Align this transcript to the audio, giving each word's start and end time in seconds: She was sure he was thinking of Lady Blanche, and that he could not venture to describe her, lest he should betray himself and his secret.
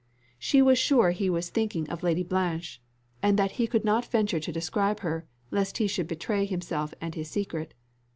She 0.39 0.63
was 0.63 0.79
sure 0.79 1.11
he 1.11 1.29
was 1.29 1.51
thinking 1.51 1.87
of 1.87 2.01
Lady 2.01 2.23
Blanche, 2.23 2.81
and 3.21 3.37
that 3.37 3.51
he 3.61 3.67
could 3.67 3.85
not 3.85 4.03
venture 4.03 4.39
to 4.39 4.51
describe 4.51 5.01
her, 5.01 5.27
lest 5.51 5.77
he 5.77 5.85
should 5.85 6.07
betray 6.07 6.45
himself 6.45 6.95
and 6.99 7.13
his 7.13 7.29
secret. 7.29 7.75